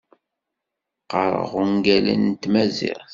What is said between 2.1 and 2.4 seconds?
n